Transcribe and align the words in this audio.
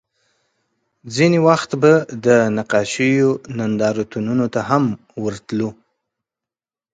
ځینې 1.15 1.39
وخت 1.47 1.71
به 1.81 1.93
د 2.25 2.27
نقاشیو 2.57 3.29
نندارتونونو 3.57 4.45
ته 4.53 4.61
هم 4.69 4.83
ورتلو 5.23 5.69